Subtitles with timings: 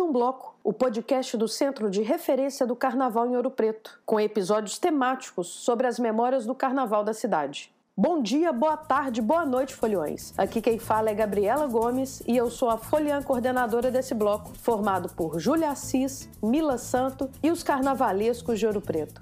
[0.00, 4.18] Por um Bloco, o podcast do Centro de Referência do Carnaval em Ouro Preto, com
[4.18, 7.70] episódios temáticos sobre as memórias do carnaval da cidade.
[7.94, 10.32] Bom dia, boa tarde, boa noite, foliões.
[10.38, 15.10] Aqui quem fala é Gabriela Gomes e eu sou a foliã coordenadora desse bloco, formado
[15.10, 19.20] por Júlia Assis, Mila Santo e os carnavalescos de Ouro Preto.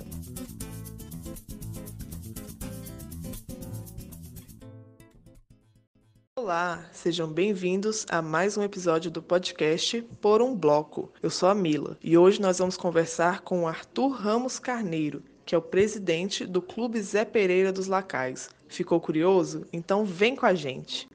[6.48, 11.12] Olá, sejam bem-vindos a mais um episódio do podcast Por um Bloco.
[11.22, 15.54] Eu sou a Mila e hoje nós vamos conversar com o Arthur Ramos Carneiro, que
[15.54, 18.48] é o presidente do Clube Zé Pereira dos Lacais.
[18.66, 19.66] Ficou curioso?
[19.70, 21.06] Então vem com a gente.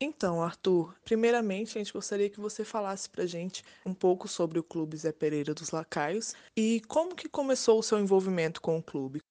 [0.00, 4.64] Então, Arthur, primeiramente a gente gostaria que você falasse pra gente um pouco sobre o
[4.64, 9.22] Clube Zé Pereira dos Lacaios e como que começou o seu envolvimento com o clube.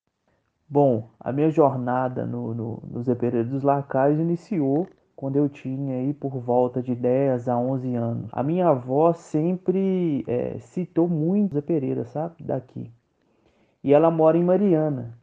[0.69, 5.97] Bom, a minha jornada no, no, no Zé Pereira dos Lacaios iniciou quando eu tinha
[5.97, 8.29] aí por volta de 10 a 11 anos.
[8.31, 12.43] A minha avó sempre é, citou muito Zé Pereira, sabe?
[12.43, 12.91] Daqui.
[13.83, 15.17] E ela mora em Mariana.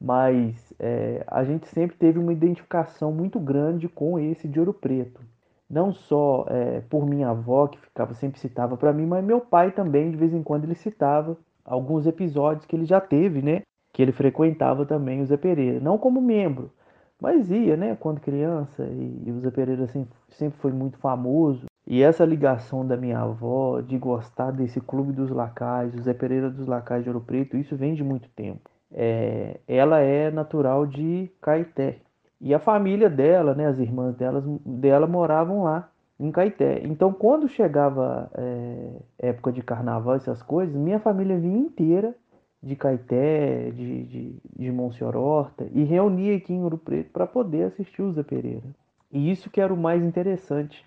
[0.00, 5.20] Mas é, a gente sempre teve uma identificação muito grande com esse de Ouro Preto.
[5.68, 9.70] Não só é, por minha avó, que ficava sempre citava para mim, mas meu pai
[9.70, 13.62] também, de vez em quando, ele citava alguns episódios que ele já teve, né?
[13.92, 15.78] Que ele frequentava também o Zé Pereira.
[15.78, 16.72] Não como membro,
[17.20, 21.66] mas ia, né, quando criança, e, o Zé Pereira sempre, sempre foi muito famoso.
[21.86, 26.48] E essa ligação da minha avó de gostar desse clube dos lacais, o Zé Pereira
[26.48, 28.70] dos Lacais de Ouro Preto, isso vem de muito tempo.
[28.92, 31.98] É, ela é natural de Caeté.
[32.40, 36.80] E a família dela, né, as irmãs delas, dela moravam lá em Caeté.
[36.84, 42.14] Então, quando chegava é, época de carnaval, essas coisas, minha família vinha inteira
[42.62, 47.64] de Caeté, de, de, de Monsenhor Horta, e reunia aqui em Ouro Preto para poder
[47.64, 48.68] assistir o Zé Pereira.
[49.10, 50.84] E isso que era o mais interessante,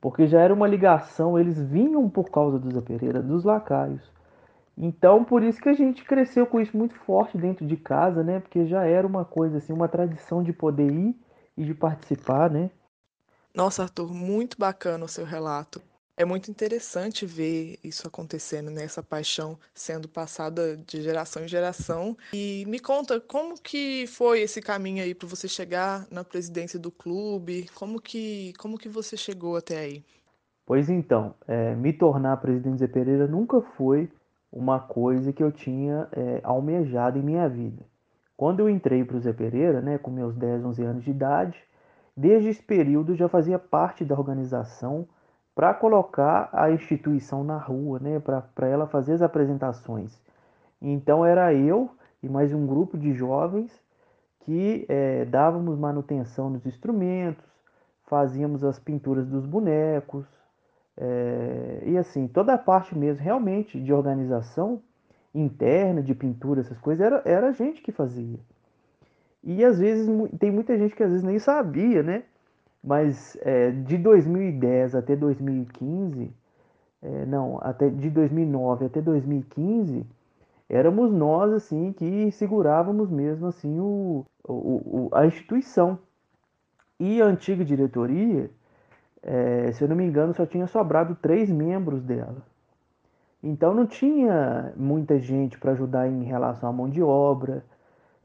[0.00, 4.02] porque já era uma ligação, eles vinham por causa do Zé Pereira, dos lacaios.
[4.76, 8.40] Então, por isso que a gente cresceu com isso muito forte dentro de casa, né?
[8.40, 11.14] Porque já era uma coisa assim, uma tradição de poder ir
[11.54, 12.70] e de participar, né?
[13.54, 15.82] Nossa, Arthur, muito bacana o seu relato.
[16.20, 18.84] É muito interessante ver isso acontecendo, né?
[18.84, 22.14] Essa paixão sendo passada de geração em geração.
[22.34, 26.90] E me conta como que foi esse caminho aí para você chegar na presidência do
[26.90, 27.70] clube?
[27.74, 30.04] Como que como que você chegou até aí?
[30.66, 34.06] Pois então, é, me tornar presidente Zé Pereira nunca foi
[34.52, 37.82] uma coisa que eu tinha é, almejado em minha vida.
[38.36, 41.58] Quando eu entrei para o Zé Pereira, né, com meus 10, 11 anos de idade,
[42.14, 45.08] desde esse período já fazia parte da organização
[45.60, 50.18] para colocar a instituição na rua, né, para ela fazer as apresentações.
[50.80, 51.90] Então era eu
[52.22, 53.70] e mais um grupo de jovens
[54.38, 57.44] que é, dávamos manutenção nos instrumentos,
[58.06, 60.24] fazíamos as pinturas dos bonecos,
[60.96, 64.80] é, e assim, toda a parte mesmo realmente de organização
[65.34, 68.40] interna, de pintura, essas coisas, era, era a gente que fazia.
[69.44, 72.22] E às vezes tem muita gente que às vezes nem sabia, né?
[72.82, 76.32] Mas é, de 2010 até 2015,
[77.02, 80.06] é, não, até de 2009 até 2015,
[80.68, 85.98] éramos nós assim que segurávamos mesmo assim o, o, o a instituição.
[86.98, 88.50] E a antiga diretoria,
[89.22, 92.42] é, se eu não me engano, só tinha sobrado três membros dela.
[93.42, 97.64] Então não tinha muita gente para ajudar em relação à mão de obra,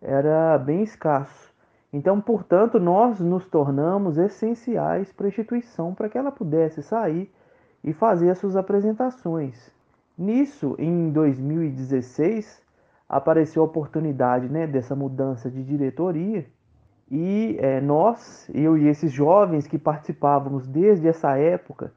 [0.02, 1.55] era bem escasso.
[1.96, 7.34] Então, portanto, nós nos tornamos essenciais para a instituição para que ela pudesse sair
[7.82, 9.72] e fazer as suas apresentações.
[10.18, 12.62] Nisso, em 2016,
[13.08, 16.46] apareceu a oportunidade né, dessa mudança de diretoria
[17.10, 21.94] e é, nós, eu e esses jovens que participávamos desde essa época,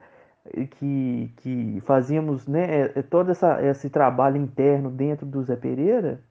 [0.77, 6.21] que, que fazíamos né, é, todo essa, esse trabalho interno dentro do Zé Pereira,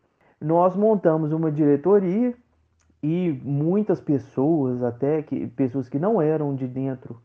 [0.40, 2.34] nós montamos uma diretoria
[3.02, 7.20] e muitas pessoas, até que pessoas que não eram de dentro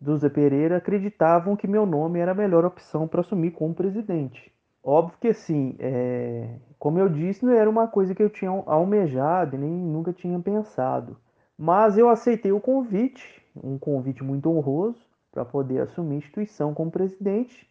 [0.00, 4.52] do Zé Pereira, acreditavam que meu nome era a melhor opção para assumir como presidente.
[4.82, 9.56] Óbvio que assim, é, como eu disse, não era uma coisa que eu tinha almejado,
[9.56, 11.16] nem nunca tinha pensado.
[11.56, 14.98] Mas eu aceitei o convite, um convite muito honroso,
[15.32, 17.68] para poder assumir a instituição como presidente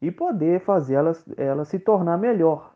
[0.00, 2.73] e poder fazer ela, ela se tornar melhor,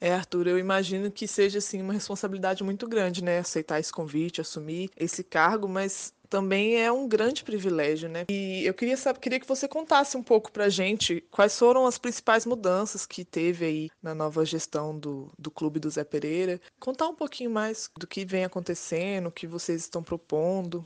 [0.00, 4.40] é, Arthur, eu imagino que seja assim uma responsabilidade muito grande, né, aceitar esse convite,
[4.40, 8.24] assumir esse cargo, mas também é um grande privilégio, né?
[8.28, 11.98] E eu queria saber, queria que você contasse um pouco pra gente quais foram as
[11.98, 16.60] principais mudanças que teve aí na nova gestão do, do clube do Zé Pereira.
[16.80, 20.84] Contar um pouquinho mais do que vem acontecendo, o que vocês estão propondo.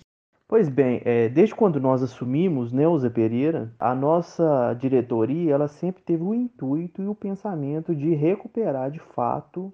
[0.50, 5.68] Pois bem, é, desde quando nós assumimos, né, o Zé Pereira, a nossa diretoria ela
[5.68, 9.72] sempre teve o intuito e o pensamento de recuperar de fato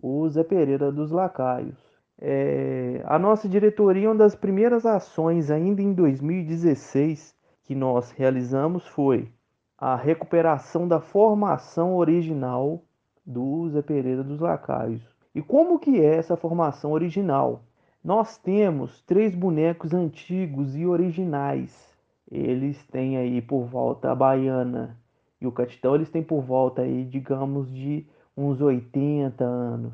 [0.00, 1.76] o Zé Pereira dos Lacaios.
[2.18, 9.30] É, a nossa diretoria, uma das primeiras ações ainda em 2016 que nós realizamos foi
[9.76, 12.82] a recuperação da formação original
[13.22, 15.02] do Zé Pereira dos Lacaios.
[15.34, 17.64] E como que é essa formação original?
[18.06, 21.92] Nós temos três bonecos antigos e originais.
[22.30, 24.96] Eles têm aí por volta a baiana
[25.40, 28.06] e o catitão, eles têm por volta aí, digamos, de
[28.36, 29.92] uns 80 anos,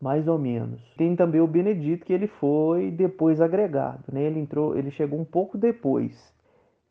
[0.00, 0.82] mais ou menos.
[0.96, 4.24] Tem também o Benedito que ele foi depois agregado, né?
[4.24, 6.34] Ele entrou, ele chegou um pouco depois.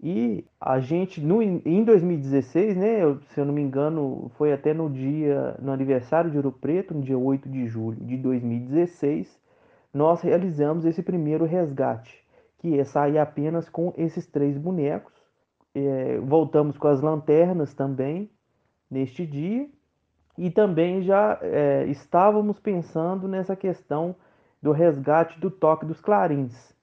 [0.02, 3.00] E a gente no, em 2016, né,
[3.34, 7.02] se eu não me engano, foi até no dia no aniversário de Ouro Preto, no
[7.02, 9.43] dia 8 de julho de 2016,
[9.94, 12.26] nós realizamos esse primeiro resgate,
[12.58, 15.14] que é sair apenas com esses três bonecos.
[15.76, 18.30] É, voltamos com as lanternas também
[18.90, 19.68] neste dia
[20.38, 24.16] e também já é, estávamos pensando nessa questão
[24.62, 26.74] do resgate do toque dos clarins.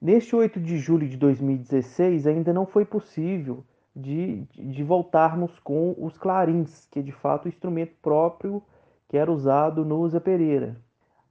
[0.00, 3.64] Neste 8 de julho de 2016 ainda não foi possível
[3.94, 8.62] de, de voltarmos com os clarins, que é de fato o instrumento próprio
[9.08, 10.76] que era usado no Zé Pereira.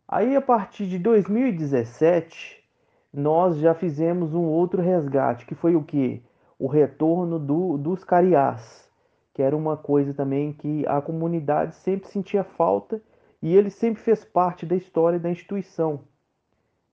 [0.08, 2.64] Aí, a partir de 2017,
[3.12, 6.22] nós já fizemos um outro resgate, que foi o que?
[6.60, 8.88] O retorno do, dos cariás,
[9.34, 13.02] que era uma coisa também que a comunidade sempre sentia falta
[13.42, 16.02] e ele sempre fez parte da história da instituição.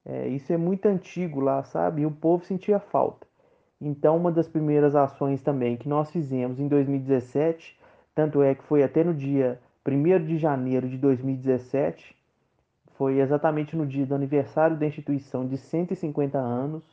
[0.05, 2.03] É, isso é muito antigo lá, sabe?
[2.03, 3.26] E o povo sentia falta.
[3.81, 7.79] Então, uma das primeiras ações também que nós fizemos em 2017,
[8.14, 12.17] tanto é que foi até no dia 1 de janeiro de 2017,
[13.02, 16.84] foi exatamente no dia do aniversário da instituição de 150 anos.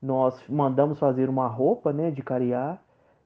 [0.00, 2.78] Nós mandamos fazer uma roupa né, de cariá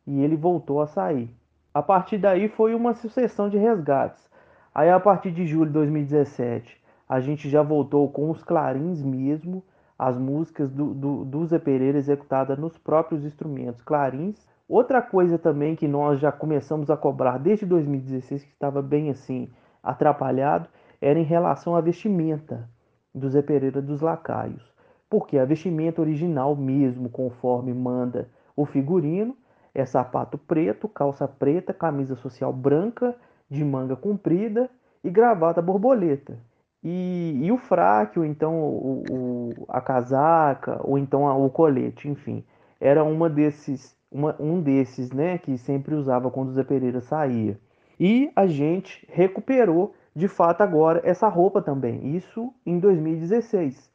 [0.07, 1.29] e ele voltou a sair.
[1.75, 4.27] A partir daí foi uma sucessão de resgates.
[4.75, 9.63] Aí a partir de julho de 2017 a gente já voltou com os clarins mesmo,
[9.99, 14.49] as músicas do, do, do Zé Pereira executadas nos próprios instrumentos clarins.
[14.67, 19.51] Outra coisa também que nós já começamos a cobrar desde 2016, que estava bem assim
[19.83, 20.71] atrapalhado,
[21.01, 22.69] era em relação à vestimenta
[23.15, 24.63] do Zé Pereira dos Lacaios.
[25.09, 29.37] Porque a vestimenta original mesmo, conforme manda o figurino,
[29.75, 33.15] é sapato preto, calça preta, camisa social branca,
[33.51, 34.71] de manga comprida
[35.03, 36.39] e gravata borboleta.
[36.83, 42.09] E, e o fraque, ou então o, o, a casaca, ou então a, o colete,
[42.09, 42.45] enfim.
[42.81, 47.59] Era uma desses, uma, um desses né, que sempre usava quando o Zé Pereira saía.
[47.99, 52.17] E a gente recuperou de fato agora essa roupa também.
[52.17, 53.91] Isso em 2016.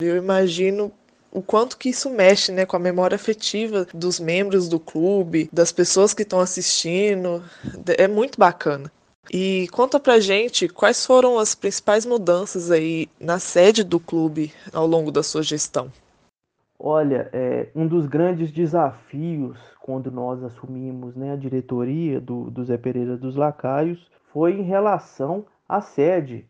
[0.00, 0.92] Eu imagino
[1.32, 5.70] o quanto que isso mexe né, com a memória afetiva dos membros do clube, das
[5.70, 7.42] pessoas que estão assistindo.
[7.98, 8.90] É muito bacana.
[9.32, 14.86] E conta pra gente quais foram as principais mudanças aí na sede do clube ao
[14.86, 15.90] longo da sua gestão.
[16.78, 22.76] Olha, é, um dos grandes desafios quando nós assumimos né, a diretoria do, do Zé
[22.76, 23.98] Pereira dos Lacaios
[24.36, 26.46] foi em relação à sede.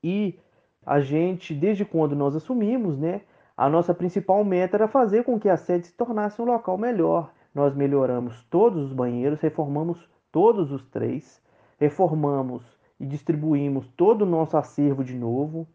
[0.00, 0.38] E
[0.86, 3.22] a gente, desde quando nós assumimos, né,
[3.56, 7.32] a nossa principal meta era fazer com que a sede se tornasse um local melhor.
[7.52, 11.42] Nós melhoramos todos os banheiros, reformamos todos os três,
[11.76, 12.62] reformamos
[13.00, 15.66] e distribuímos todo o nosso acervo de novo,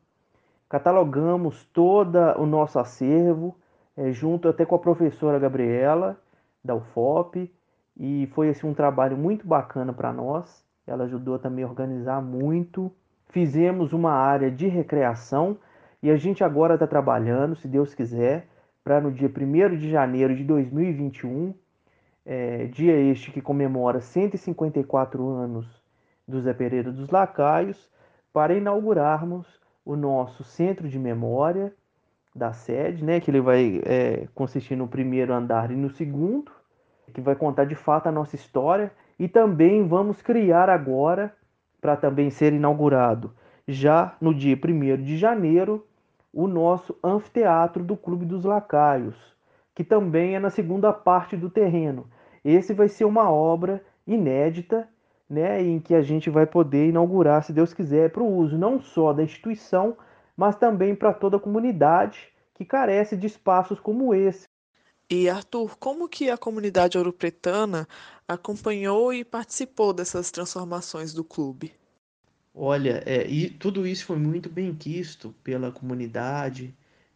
[0.70, 3.54] catalogamos todo o nosso acervo,
[3.98, 6.18] é, junto até com a professora Gabriela,
[6.64, 7.54] da UFOP,
[7.98, 10.69] e foi assim, um trabalho muito bacana para nós.
[10.90, 12.92] Ela ajudou também a organizar muito.
[13.28, 15.58] Fizemos uma área de recreação
[16.02, 18.48] e a gente agora está trabalhando, se Deus quiser,
[18.84, 21.54] para no dia 1 de janeiro de 2021,
[22.26, 25.68] é, dia este que comemora 154 anos
[26.28, 27.90] do Zé Pereira dos Lacaios,
[28.34, 29.48] para inaugurarmos
[29.86, 31.74] o nosso centro de memória
[32.34, 36.52] da sede, né, que ele vai é, consistir no primeiro andar e no segundo,
[37.14, 41.36] que vai contar de fato a nossa história e também vamos criar agora,
[41.82, 43.34] para também ser inaugurado
[43.68, 45.86] já no dia 1 de janeiro,
[46.34, 49.16] o nosso anfiteatro do Clube dos Lacaios,
[49.76, 52.08] que também é na segunda parte do terreno.
[52.44, 54.88] Esse vai ser uma obra inédita,
[55.30, 58.80] né, em que a gente vai poder inaugurar, se Deus quiser, para o uso não
[58.80, 59.96] só da instituição,
[60.36, 64.49] mas também para toda a comunidade que carece de espaços como esse.
[65.10, 67.88] E Arthur, como que a comunidade ouropretana
[68.28, 71.74] acompanhou e participou dessas transformações do clube?
[72.54, 76.76] Olha, é, e tudo isso foi muito bem quisto pela comunidade,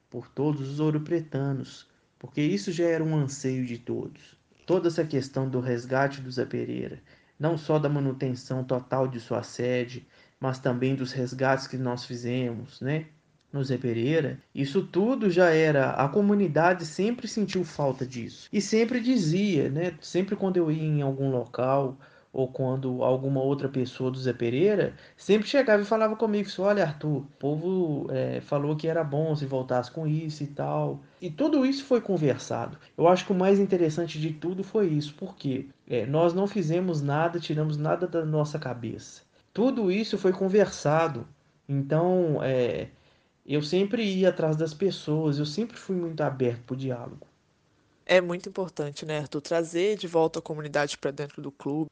[0.10, 4.36] por todos os ouropretanos, porque isso já era um anseio de todos.
[4.66, 7.00] Toda essa questão do resgate do Zé Pereira,
[7.40, 10.08] não só da manutenção total de sua sede,
[10.40, 13.06] mas também dos resgates que nós fizemos, né?
[13.54, 15.92] No Zé Pereira, isso tudo já era.
[15.92, 18.50] A comunidade sempre sentiu falta disso.
[18.52, 19.94] E sempre dizia, né?
[20.02, 21.96] Sempre quando eu ia em algum local,
[22.34, 27.18] ou quando alguma outra pessoa do Zé Pereira sempre chegava e falava comigo: Olha, Arthur,
[27.18, 31.00] o povo é, falou que era bom se voltasse com isso e tal.
[31.22, 32.78] E tudo isso foi conversado.
[32.98, 37.04] Eu acho que o mais interessante de tudo foi isso, porque é, nós não fizemos
[37.04, 39.22] nada, tiramos nada da nossa cabeça.
[39.54, 41.28] Tudo isso foi conversado.
[41.70, 42.88] Então, é,
[43.46, 47.28] eu sempre ia atrás das pessoas, eu sempre fui muito aberto para o diálogo.
[48.06, 51.90] É muito importante, né, Arthur, trazer de volta a comunidade para dentro do clube.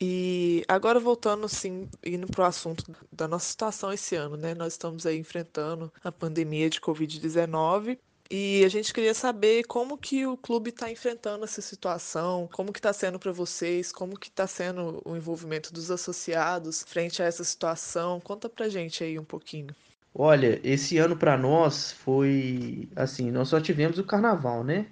[0.00, 4.54] E agora voltando, sim, indo para o assunto da nossa situação esse ano, né?
[4.54, 7.98] Nós estamos aí enfrentando a pandemia de Covid-19
[8.30, 12.78] e a gente queria saber como que o clube está enfrentando essa situação, como que
[12.78, 17.44] está sendo para vocês, como que está sendo o envolvimento dos associados frente a essa
[17.44, 18.20] situação.
[18.20, 19.74] Conta para gente aí um pouquinho.
[20.18, 24.86] Olha, esse ano para nós foi assim, nós só tivemos o carnaval, né?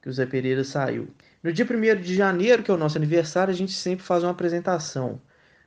[0.00, 1.08] Que o Zé Pereira saiu.
[1.42, 4.30] No dia 1 de janeiro, que é o nosso aniversário, a gente sempre faz uma
[4.30, 5.20] apresentação.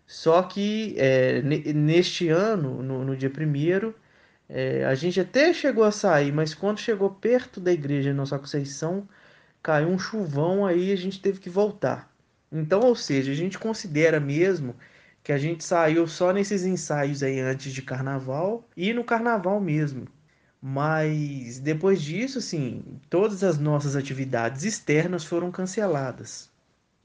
[0.07, 3.93] Só que é, neste ano, no, no dia 1
[4.49, 9.07] é, a gente até chegou a sair, mas quando chegou perto da igreja Nossa Conceição,
[9.63, 12.09] caiu um chuvão aí a gente teve que voltar.
[12.51, 14.75] Então, ou seja, a gente considera mesmo
[15.23, 20.07] que a gente saiu só nesses ensaios aí antes de carnaval e no carnaval mesmo.
[20.61, 26.49] Mas depois disso, assim, todas as nossas atividades externas foram canceladas.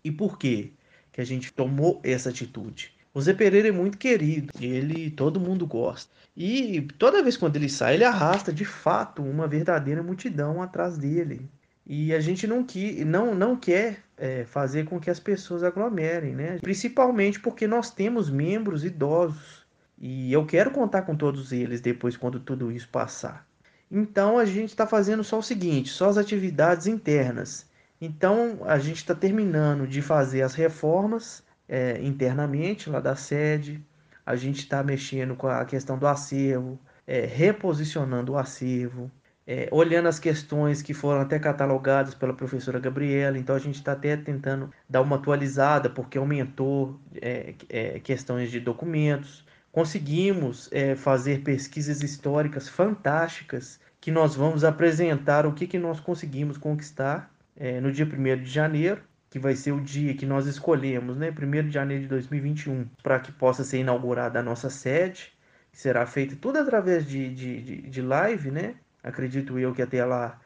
[0.05, 0.73] E por quê
[1.11, 2.95] que a gente tomou essa atitude?
[3.15, 6.13] O Zé Pereira é muito querido, ele todo mundo gosta.
[6.37, 11.49] E toda vez quando ele sai, ele arrasta de fato uma verdadeira multidão atrás dele.
[11.87, 16.35] E a gente não, que, não, não quer é, fazer com que as pessoas aglomerem,
[16.35, 16.59] né?
[16.61, 19.65] Principalmente porque nós temos membros idosos.
[19.99, 23.47] E eu quero contar com todos eles depois quando tudo isso passar.
[23.91, 27.67] Então a gente está fazendo só o seguinte, só as atividades internas.
[28.01, 33.83] Então a gente está terminando de fazer as reformas é, internamente lá da sede.
[34.25, 39.11] A gente está mexendo com a questão do acervo, é, reposicionando o acervo,
[39.47, 43.39] é, olhando as questões que foram até catalogadas pela professora Gabriela.
[43.39, 48.61] Então a gente está até tentando dar uma atualizada porque aumentou é, é, questões de
[48.61, 56.01] documentos conseguimos é, fazer pesquisas históricas fantásticas que nós vamos apresentar o que, que nós
[56.01, 60.47] conseguimos conquistar é, no dia 1 de janeiro, que vai ser o dia que nós
[60.47, 65.35] escolhemos, né, 1 de janeiro de 2021, para que possa ser inaugurada a nossa sede,
[65.71, 68.77] será feita tudo através de, de, de, de live, né?
[69.07, 70.39] Acredito eu que até lá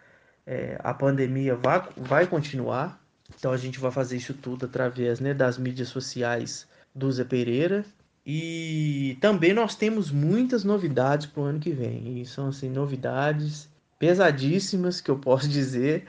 [0.47, 3.03] é, a pandemia vai, vai continuar,
[3.37, 7.85] então a gente vai fazer isso tudo através né, das mídias sociais do Zé Pereira,
[8.25, 12.21] e também nós temos muitas novidades para o ano que vem.
[12.21, 16.07] E são assim, novidades pesadíssimas que eu posso dizer,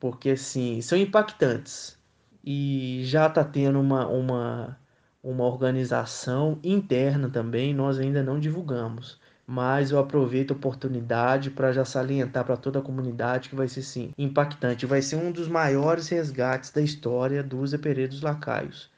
[0.00, 1.96] porque assim, são impactantes.
[2.44, 4.78] E já está tendo uma, uma,
[5.22, 9.20] uma organização interna também, nós ainda não divulgamos.
[9.52, 13.82] Mas eu aproveito a oportunidade para já salientar para toda a comunidade que vai ser
[13.82, 14.86] sim impactante.
[14.86, 18.90] Vai ser um dos maiores resgates da história dos Pereira dos Lacaios.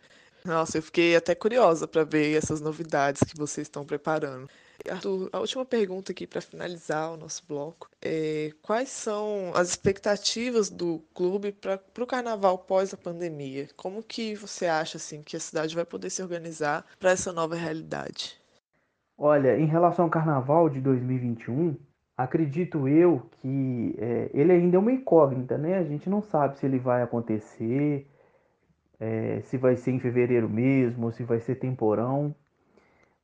[0.45, 4.49] Nossa, eu fiquei até curiosa para ver essas novidades que vocês estão preparando.
[4.89, 10.71] Arthur, a última pergunta aqui para finalizar o nosso bloco é quais são as expectativas
[10.71, 13.69] do clube para o carnaval pós a pandemia?
[13.75, 17.57] Como que você acha assim que a cidade vai poder se organizar para essa nova
[17.57, 18.44] realidade?
[19.17, 21.77] Olha, em relação ao carnaval de 2021,
[22.17, 25.79] acredito eu que é, ele ainda é uma incógnita, né?
[25.79, 28.09] A gente não sabe se ele vai acontecer,
[29.01, 32.35] é, se vai ser em fevereiro mesmo, se vai ser temporão.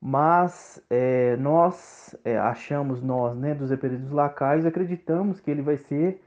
[0.01, 6.23] Mas é, nós é, achamos, nós, né, dos Eperidos Lacais, acreditamos que ele vai ser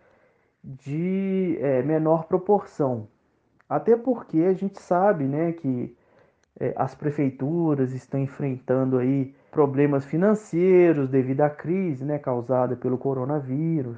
[0.64, 3.08] de é, menor proporção.
[3.68, 5.98] Até porque a gente sabe né, que
[6.60, 13.98] é, as prefeituras estão enfrentando aí problemas financeiros devido à crise né, causada pelo coronavírus.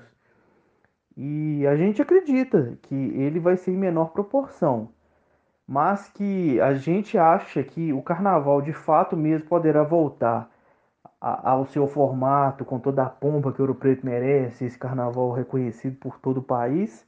[1.17, 4.89] E a gente acredita que ele vai ser em menor proporção
[5.67, 10.50] mas que a gente acha que o carnaval de fato mesmo poderá voltar
[11.19, 15.97] ao seu formato, com toda a pompa que o Ouro Preto merece, esse carnaval reconhecido
[15.97, 17.07] por todo o país,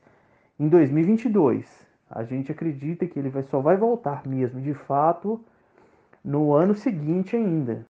[0.59, 1.85] em 2022.
[2.09, 5.39] A gente acredita que ele vai, só vai voltar mesmo de fato
[6.23, 7.85] no ano seguinte ainda.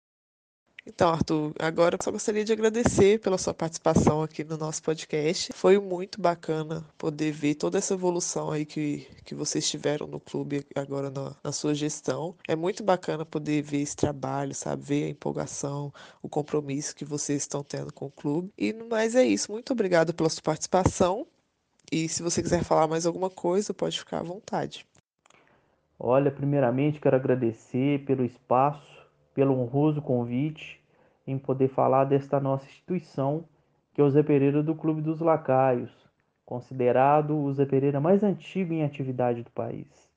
[0.87, 5.51] Então, Arthur, agora eu só gostaria de agradecer pela sua participação aqui no nosso podcast.
[5.51, 10.63] Foi muito bacana poder ver toda essa evolução aí que, que vocês tiveram no clube
[10.75, 12.35] agora na, na sua gestão.
[12.47, 14.83] É muito bacana poder ver esse trabalho, sabe?
[14.83, 18.53] Ver a empolgação, o compromisso que vocês estão tendo com o clube.
[18.55, 19.51] E mais é isso.
[19.51, 21.25] Muito obrigado pela sua participação.
[21.91, 24.85] E se você quiser falar mais alguma coisa, pode ficar à vontade.
[25.99, 28.94] Olha, primeiramente quero agradecer pelo espaço
[29.35, 30.81] pelo honroso convite
[31.27, 33.43] em poder falar desta nossa instituição,
[33.93, 35.91] que é o Zé Pereira do Clube dos Lacaios,
[36.45, 40.09] considerado o Zé Pereira mais antigo em atividade do país.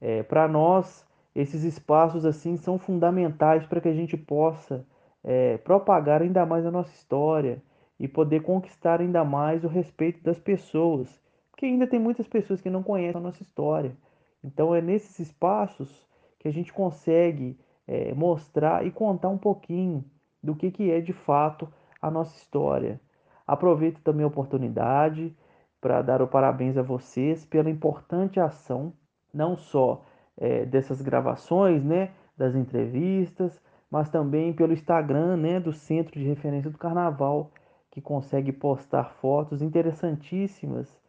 [0.00, 1.04] É, para nós,
[1.34, 4.86] esses espaços assim são fundamentais para que a gente possa
[5.24, 7.60] é, propagar ainda mais a nossa história
[7.98, 12.70] e poder conquistar ainda mais o respeito das pessoas, porque ainda tem muitas pessoas que
[12.70, 13.96] não conhecem a nossa história.
[14.42, 16.06] Então é nesses espaços
[16.38, 20.04] que a gente consegue é, mostrar e contar um pouquinho
[20.42, 21.68] do que, que é de fato
[22.00, 23.00] a nossa história.
[23.46, 25.36] Aproveito também a oportunidade
[25.80, 28.92] para dar o parabéns a vocês pela importante ação,
[29.32, 30.04] não só
[30.36, 33.60] é, dessas gravações, né, das entrevistas,
[33.90, 37.50] mas também pelo Instagram, né, do Centro de Referência do Carnaval,
[37.90, 41.00] que consegue postar fotos interessantíssimas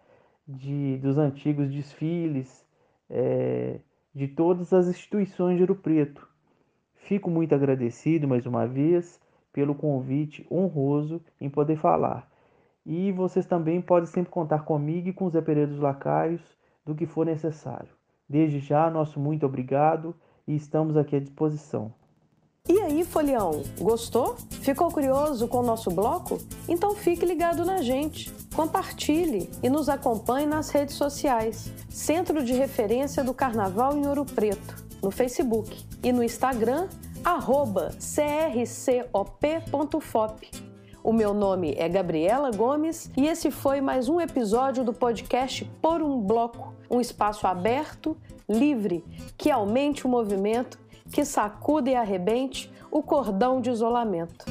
[0.48, 2.66] de, dos antigos desfiles
[3.10, 3.80] é,
[4.14, 6.35] de todas as instituições de Ouro Preto.
[7.06, 9.20] Fico muito agradecido mais uma vez
[9.54, 12.28] pelo convite honroso em poder falar.
[12.84, 16.42] E vocês também podem sempre contar comigo e com os Zé Pereira dos Lacaios
[16.84, 17.90] do que for necessário.
[18.28, 20.16] Desde já, nosso muito obrigado
[20.48, 21.94] e estamos aqui à disposição.
[22.68, 24.36] E aí, Folião, gostou?
[24.50, 26.40] Ficou curioso com o nosso bloco?
[26.68, 31.72] Então fique ligado na gente, compartilhe e nos acompanhe nas redes sociais.
[31.88, 36.88] Centro de Referência do Carnaval em Ouro Preto no Facebook e no Instagram,
[39.14, 40.52] crcop.fop.
[41.04, 46.02] O meu nome é Gabriela Gomes e esse foi mais um episódio do podcast Por
[46.02, 48.18] um Bloco, um espaço aberto,
[48.50, 49.06] livre,
[49.38, 50.80] que aumente o movimento,
[51.12, 54.44] que sacuda e arrebente o cordão de isolamento.